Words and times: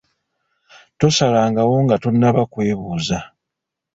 Tosalangawo 0.99 1.75
nga 1.83 1.95
tonnaba 2.03 2.43
kwebuuza. 2.51 3.17